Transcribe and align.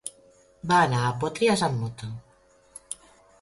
Va 0.71 0.79
anar 0.85 1.01
a 1.07 1.11
Potries 1.25 1.65
amb 1.67 1.79
moto. 1.83 2.11